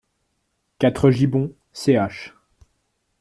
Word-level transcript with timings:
quatre 0.79 1.11
Gibbon, 1.11 1.53
ch. 1.73 2.33